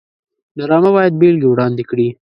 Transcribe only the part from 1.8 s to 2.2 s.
کړي